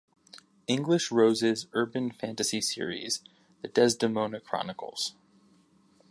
English-Rose's 0.65 1.67
urban 1.73 2.09
fantasy 2.09 2.59
series, 2.59 3.21
The 3.61 3.67
Desdemona 3.67 4.39
Chronicles. 4.39 5.13